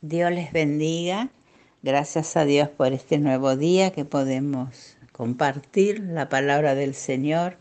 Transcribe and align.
Dios 0.00 0.30
les 0.30 0.52
bendiga. 0.52 1.28
Gracias 1.82 2.36
a 2.36 2.44
Dios 2.44 2.68
por 2.68 2.92
este 2.92 3.18
nuevo 3.18 3.56
día 3.56 3.90
que 3.90 4.04
podemos 4.04 4.96
compartir 5.10 5.98
la 5.98 6.28
palabra 6.28 6.76
del 6.76 6.94
Señor. 6.94 7.56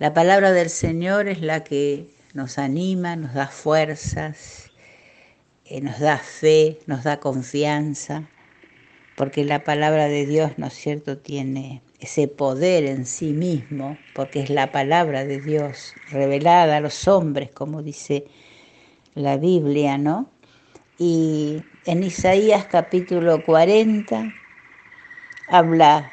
La 0.00 0.12
palabra 0.12 0.50
del 0.50 0.70
Señor 0.70 1.28
es 1.28 1.40
la 1.40 1.62
que 1.62 2.08
nos 2.34 2.58
anima, 2.58 3.14
nos 3.14 3.34
da 3.34 3.46
fuerzas, 3.46 4.72
eh, 5.64 5.80
nos 5.80 6.00
da 6.00 6.18
fe, 6.18 6.80
nos 6.86 7.04
da 7.04 7.20
confianza, 7.20 8.28
porque 9.16 9.44
la 9.44 9.62
palabra 9.62 10.08
de 10.08 10.26
Dios, 10.26 10.58
¿no 10.58 10.66
es 10.66 10.74
cierto?, 10.74 11.18
tiene 11.18 11.80
ese 12.00 12.26
poder 12.26 12.86
en 12.86 13.06
sí 13.06 13.32
mismo, 13.32 13.96
porque 14.16 14.40
es 14.40 14.50
la 14.50 14.72
palabra 14.72 15.24
de 15.24 15.40
Dios 15.40 15.94
revelada 16.10 16.78
a 16.78 16.80
los 16.80 17.06
hombres, 17.06 17.52
como 17.52 17.84
dice 17.84 18.24
la 19.14 19.36
Biblia, 19.36 19.96
¿no? 19.96 20.28
Y 21.04 21.60
en 21.84 22.04
Isaías 22.04 22.66
capítulo 22.66 23.44
40 23.44 24.32
habla, 25.48 26.12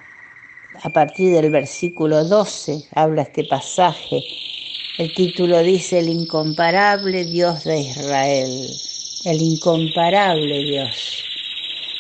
a 0.82 0.90
partir 0.90 1.32
del 1.32 1.52
versículo 1.52 2.24
12, 2.26 2.86
habla 2.96 3.22
este 3.22 3.44
pasaje. 3.44 4.24
El 4.98 5.14
título 5.14 5.60
dice, 5.60 6.00
el 6.00 6.10
incomparable 6.10 7.24
Dios 7.24 7.66
de 7.66 7.82
Israel, 7.82 8.68
el 9.26 9.40
incomparable 9.40 10.64
Dios. 10.64 11.24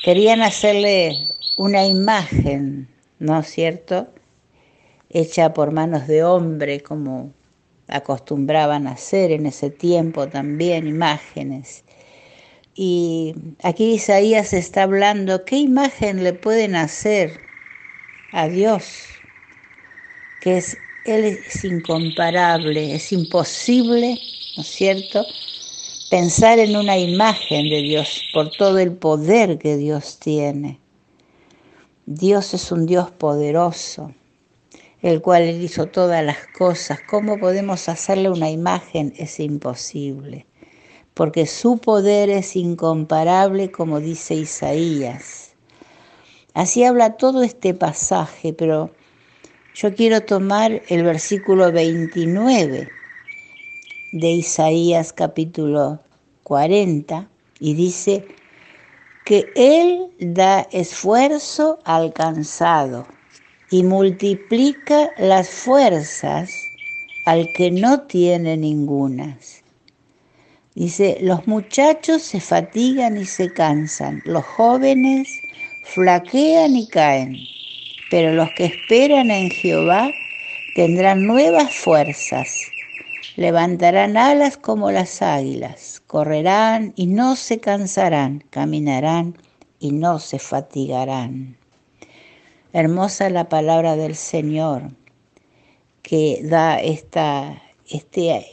Querían 0.03 0.41
hacerle 0.41 1.15
una 1.57 1.85
imagen, 1.85 2.89
¿no 3.19 3.39
es 3.39 3.49
cierto? 3.49 4.07
Hecha 5.11 5.53
por 5.53 5.71
manos 5.71 6.07
de 6.07 6.23
hombre, 6.23 6.81
como 6.81 7.33
acostumbraban 7.87 8.87
hacer 8.87 9.31
en 9.31 9.45
ese 9.45 9.69
tiempo 9.69 10.27
también, 10.27 10.87
imágenes. 10.87 11.83
Y 12.81 13.35
aquí 13.61 13.95
Isaías 13.95 14.53
está 14.53 14.83
hablando, 14.83 15.43
¿qué 15.43 15.57
imagen 15.57 16.23
le 16.23 16.31
pueden 16.31 16.77
hacer 16.77 17.41
a 18.31 18.47
Dios? 18.47 18.85
Que 20.39 20.59
es, 20.59 20.77
Él 21.03 21.25
es 21.25 21.65
incomparable, 21.65 22.95
es 22.95 23.11
imposible, 23.11 24.17
¿no 24.55 24.63
es 24.63 24.69
cierto? 24.69 25.25
Pensar 26.09 26.57
en 26.57 26.77
una 26.77 26.97
imagen 26.97 27.67
de 27.67 27.81
Dios 27.81 28.23
por 28.31 28.49
todo 28.51 28.79
el 28.79 28.93
poder 28.93 29.57
que 29.57 29.75
Dios 29.75 30.17
tiene. 30.17 30.79
Dios 32.05 32.53
es 32.53 32.71
un 32.71 32.85
Dios 32.85 33.11
poderoso, 33.11 34.13
el 35.01 35.21
cual 35.21 35.49
hizo 35.49 35.87
todas 35.87 36.23
las 36.23 36.47
cosas. 36.57 36.99
¿Cómo 37.09 37.39
podemos 37.39 37.89
hacerle 37.89 38.29
una 38.29 38.49
imagen? 38.49 39.13
Es 39.17 39.41
imposible, 39.41 40.45
porque 41.19 41.47
su 41.47 41.79
poder 41.79 42.29
es 42.29 42.55
incomparable, 42.55 43.71
como 43.71 43.99
dice 43.99 44.35
Isaías. 44.35 45.51
Así 46.53 46.85
habla 46.85 47.17
todo 47.17 47.43
este 47.43 47.73
pasaje, 47.73 48.53
pero 48.53 48.89
yo 49.75 49.93
quiero 49.93 50.21
tomar 50.21 50.81
el 50.87 51.03
versículo 51.03 51.73
29 51.73 52.87
de 54.13 54.31
Isaías 54.31 55.11
capítulo 55.11 55.99
40 56.43 57.29
y 57.59 57.73
dice 57.73 58.25
que 59.25 59.51
Él 59.55 60.13
da 60.21 60.69
esfuerzo 60.71 61.79
alcanzado 61.83 63.05
y 63.69 63.83
multiplica 63.83 65.09
las 65.17 65.49
fuerzas 65.49 66.49
al 67.25 67.49
que 67.57 67.71
no 67.71 68.03
tiene 68.03 68.55
ningunas. 68.55 69.58
Dice, 70.79 71.17
los 71.19 71.45
muchachos 71.45 72.23
se 72.23 72.39
fatigan 72.39 73.17
y 73.17 73.25
se 73.25 73.51
cansan, 73.51 74.21
los 74.23 74.45
jóvenes 74.45 75.27
flaquean 75.83 76.73
y 76.77 76.87
caen, 76.87 77.35
pero 78.09 78.31
los 78.31 78.49
que 78.55 78.67
esperan 78.67 79.29
en 79.29 79.49
Jehová 79.49 80.09
tendrán 80.75 81.27
nuevas 81.27 81.75
fuerzas, 81.75 82.61
levantarán 83.35 84.15
alas 84.15 84.55
como 84.55 84.89
las 84.89 85.21
águilas, 85.21 86.01
correrán 86.07 86.93
y 86.95 87.07
no 87.07 87.35
se 87.35 87.59
cansarán, 87.59 88.45
caminarán 88.49 89.37
y 89.81 89.91
no 89.91 90.17
se 90.17 90.39
fatigarán. 90.39 91.57
Hermosa 92.71 93.29
la 93.29 93.49
palabra 93.49 93.97
del 93.97 94.15
Señor 94.15 94.83
que 96.03 96.39
da 96.41 96.79
esta, 96.79 97.61
este 97.89 98.45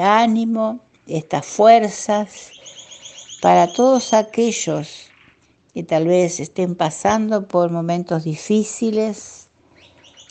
ánimo, 0.00 0.80
estas 1.16 1.46
fuerzas 1.46 2.52
para 3.40 3.72
todos 3.72 4.12
aquellos 4.12 5.10
que 5.74 5.82
tal 5.82 6.06
vez 6.06 6.40
estén 6.40 6.74
pasando 6.74 7.48
por 7.48 7.70
momentos 7.70 8.24
difíciles 8.24 9.48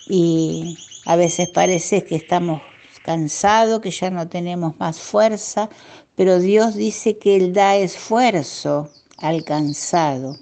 y 0.08 0.78
a 1.06 1.16
veces 1.16 1.50
parece 1.50 2.04
que 2.04 2.16
estamos 2.16 2.62
cansados, 3.04 3.82
que 3.82 3.92
ya 3.92 4.10
no 4.10 4.28
tenemos 4.28 4.80
más 4.80 5.00
fuerza, 5.00 5.70
pero 6.16 6.40
Dios 6.40 6.76
dice 6.76 7.18
que 7.18 7.36
Él 7.36 7.54
da 7.54 7.76
esfuerzo 7.76 8.92
al 9.18 9.44
cansado 9.44 10.38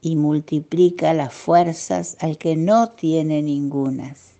y 0.00 0.16
multiplica 0.16 1.12
las 1.14 1.32
fuerzas 1.32 2.16
al 2.20 2.38
que 2.38 2.56
no 2.56 2.90
tiene 2.90 3.42
ningunas. 3.42 4.37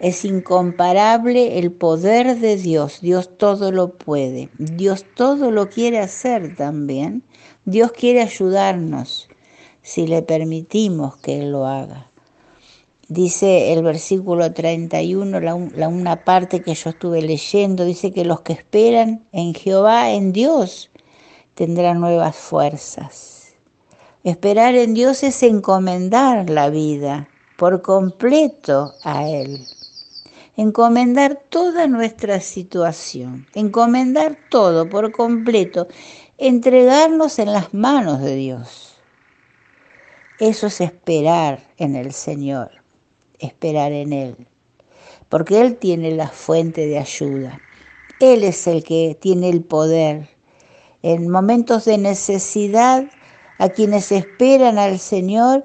Es 0.00 0.24
incomparable 0.24 1.58
el 1.58 1.72
poder 1.72 2.38
de 2.38 2.56
Dios. 2.56 3.00
Dios 3.00 3.36
todo 3.38 3.70
lo 3.70 3.96
puede. 3.96 4.48
Dios 4.58 5.06
todo 5.14 5.50
lo 5.50 5.68
quiere 5.68 6.00
hacer 6.00 6.56
también. 6.56 7.22
Dios 7.64 7.92
quiere 7.92 8.20
ayudarnos 8.20 9.28
si 9.82 10.06
le 10.06 10.22
permitimos 10.22 11.16
que 11.18 11.40
Él 11.40 11.52
lo 11.52 11.66
haga. 11.66 12.10
Dice 13.08 13.72
el 13.72 13.82
versículo 13.82 14.52
31, 14.52 15.38
la, 15.40 15.58
la, 15.74 15.88
una 15.88 16.24
parte 16.24 16.62
que 16.62 16.74
yo 16.74 16.90
estuve 16.90 17.20
leyendo, 17.22 17.84
dice 17.84 18.12
que 18.12 18.24
los 18.24 18.40
que 18.40 18.54
esperan 18.54 19.24
en 19.30 19.54
Jehová, 19.54 20.10
en 20.10 20.32
Dios, 20.32 20.90
tendrán 21.54 22.00
nuevas 22.00 22.34
fuerzas. 22.34 23.54
Esperar 24.24 24.74
en 24.74 24.94
Dios 24.94 25.22
es 25.22 25.42
encomendar 25.42 26.48
la 26.48 26.70
vida 26.70 27.28
por 27.58 27.82
completo 27.82 28.94
a 29.04 29.28
Él. 29.28 29.66
Encomendar 30.56 31.42
toda 31.48 31.88
nuestra 31.88 32.38
situación, 32.40 33.48
encomendar 33.54 34.38
todo 34.50 34.88
por 34.88 35.10
completo, 35.10 35.88
entregarnos 36.38 37.40
en 37.40 37.52
las 37.52 37.74
manos 37.74 38.20
de 38.20 38.36
Dios. 38.36 38.94
Eso 40.38 40.68
es 40.68 40.80
esperar 40.80 41.60
en 41.76 41.96
el 41.96 42.12
Señor, 42.12 42.70
esperar 43.40 43.90
en 43.90 44.12
Él, 44.12 44.36
porque 45.28 45.60
Él 45.60 45.76
tiene 45.76 46.12
la 46.12 46.28
fuente 46.28 46.86
de 46.86 46.98
ayuda. 46.98 47.60
Él 48.20 48.44
es 48.44 48.66
el 48.68 48.84
que 48.84 49.18
tiene 49.20 49.48
el 49.48 49.62
poder. 49.62 50.28
En 51.02 51.30
momentos 51.30 51.84
de 51.84 51.98
necesidad, 51.98 53.10
a 53.58 53.68
quienes 53.68 54.12
esperan 54.12 54.78
al 54.78 55.00
Señor, 55.00 55.64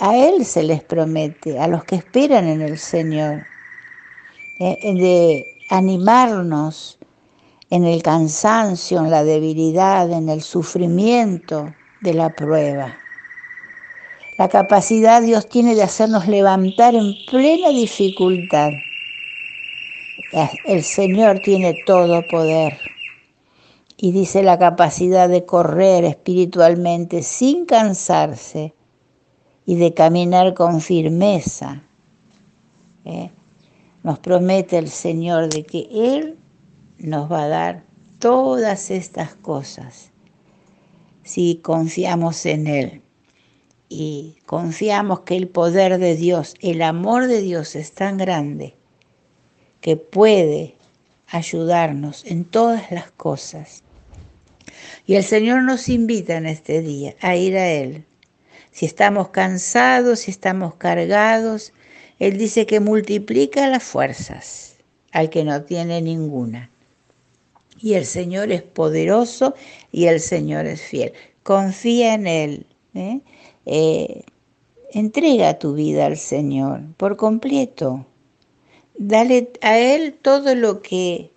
a 0.00 0.16
Él 0.16 0.44
se 0.44 0.62
les 0.62 0.82
promete, 0.82 1.58
a 1.58 1.66
los 1.66 1.84
que 1.84 1.96
esperan 1.96 2.46
en 2.46 2.60
el 2.60 2.78
Señor, 2.78 3.46
de 4.60 5.46
animarnos 5.70 6.98
en 7.70 7.84
el 7.84 8.02
cansancio, 8.02 8.98
en 8.98 9.10
la 9.10 9.24
debilidad, 9.24 10.10
en 10.10 10.28
el 10.28 10.42
sufrimiento 10.42 11.74
de 12.02 12.14
la 12.14 12.34
prueba. 12.34 12.96
La 14.36 14.48
capacidad 14.48 15.22
Dios 15.22 15.48
tiene 15.48 15.74
de 15.74 15.82
hacernos 15.82 16.28
levantar 16.28 16.94
en 16.94 17.14
plena 17.30 17.70
dificultad. 17.70 18.70
El 20.66 20.82
Señor 20.82 21.40
tiene 21.40 21.82
todo 21.86 22.22
poder 22.30 22.78
y 23.96 24.12
dice 24.12 24.42
la 24.42 24.58
capacidad 24.58 25.28
de 25.28 25.44
correr 25.44 26.04
espiritualmente 26.04 27.22
sin 27.22 27.66
cansarse 27.66 28.74
y 29.66 29.76
de 29.76 29.92
caminar 29.92 30.54
con 30.54 30.80
firmeza. 30.80 31.82
¿eh? 33.04 33.30
Nos 34.02 34.18
promete 34.18 34.78
el 34.78 34.88
Señor 34.88 35.48
de 35.48 35.64
que 35.64 35.88
Él 35.90 36.38
nos 36.98 37.30
va 37.30 37.44
a 37.44 37.48
dar 37.48 37.84
todas 38.18 38.90
estas 38.90 39.34
cosas 39.34 40.10
si 41.22 41.60
confiamos 41.62 42.44
en 42.46 42.66
Él 42.66 43.02
y 43.88 44.38
confiamos 44.46 45.20
que 45.20 45.36
el 45.36 45.48
poder 45.48 45.98
de 45.98 46.16
Dios, 46.16 46.54
el 46.60 46.80
amor 46.80 47.26
de 47.26 47.42
Dios 47.42 47.74
es 47.74 47.92
tan 47.92 48.18
grande 48.18 48.74
que 49.80 49.96
puede 49.96 50.76
ayudarnos 51.26 52.24
en 52.24 52.44
todas 52.44 52.90
las 52.92 53.10
cosas. 53.10 53.82
Y 55.06 55.16
el 55.16 55.24
Señor 55.24 55.62
nos 55.62 55.88
invita 55.88 56.36
en 56.36 56.46
este 56.46 56.82
día 56.82 57.16
a 57.20 57.34
ir 57.34 57.56
a 57.56 57.68
Él. 57.68 58.04
Si 58.70 58.86
estamos 58.86 59.30
cansados, 59.30 60.20
si 60.20 60.30
estamos 60.30 60.76
cargados, 60.76 61.72
Él 62.20 62.36
dice 62.36 62.66
que 62.66 62.80
multiplica 62.80 63.66
las 63.66 63.82
fuerzas 63.82 64.76
al 65.10 65.30
que 65.30 65.42
no 65.42 65.62
tiene 65.64 66.02
ninguna. 66.02 66.70
Y 67.80 67.94
el 67.94 68.04
Señor 68.04 68.52
es 68.52 68.62
poderoso 68.62 69.54
y 69.90 70.04
el 70.04 70.20
Señor 70.20 70.66
es 70.66 70.82
fiel. 70.82 71.14
Confía 71.42 72.14
en 72.14 72.26
Él. 72.26 72.66
¿eh? 72.94 73.20
Eh, 73.64 74.24
entrega 74.92 75.58
tu 75.58 75.72
vida 75.72 76.06
al 76.06 76.18
Señor 76.18 76.82
por 76.98 77.16
completo. 77.16 78.06
Dale 78.98 79.50
a 79.62 79.78
Él 79.78 80.12
todo 80.20 80.54
lo 80.54 80.82
que, 80.82 81.30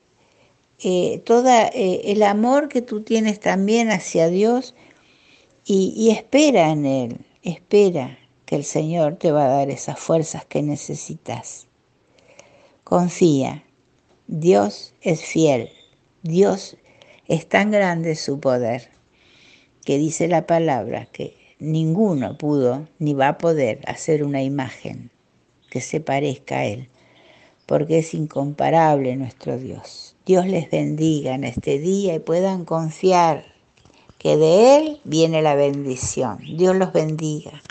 eh, 0.84 1.22
todo 1.24 1.50
el 1.74 2.24
amor 2.24 2.68
que 2.68 2.82
tú 2.82 3.04
tienes 3.04 3.40
también 3.40 3.90
hacia 3.90 4.28
Dios 4.28 4.76
y 5.66 6.10
espera 6.10 6.72
en 6.72 6.86
Él, 6.86 7.18
espera 7.42 8.18
el 8.56 8.64
Señor 8.64 9.16
te 9.16 9.32
va 9.32 9.46
a 9.46 9.58
dar 9.58 9.70
esas 9.70 10.00
fuerzas 10.00 10.46
que 10.46 10.62
necesitas. 10.62 11.68
Confía, 12.84 13.64
Dios 14.28 14.94
es 15.02 15.22
fiel, 15.22 15.70
Dios 16.22 16.78
es 17.28 17.48
tan 17.48 17.72
grande 17.72 18.16
su 18.16 18.40
poder 18.40 18.90
que 19.86 19.98
dice 19.98 20.28
la 20.28 20.46
palabra 20.46 21.06
que 21.06 21.36
ninguno 21.60 22.38
pudo 22.38 22.88
ni 23.00 23.14
va 23.14 23.30
a 23.30 23.38
poder 23.38 23.80
hacer 23.88 24.24
una 24.24 24.44
imagen 24.44 25.12
que 25.70 25.82
se 25.82 26.00
parezca 26.00 26.60
a 26.60 26.66
Él, 26.66 26.90
porque 27.66 27.98
es 28.00 28.14
incomparable 28.14 29.16
nuestro 29.16 29.58
Dios. 29.58 30.16
Dios 30.26 30.46
les 30.46 30.70
bendiga 30.70 31.34
en 31.34 31.46
este 31.46 31.80
día 31.80 32.14
y 32.14 32.20
puedan 32.20 32.66
confiar 32.66 33.46
que 34.20 34.38
de 34.38 34.78
Él 34.78 35.02
viene 35.04 35.42
la 35.42 35.56
bendición. 35.56 36.38
Dios 36.58 36.76
los 36.76 36.94
bendiga. 36.94 37.64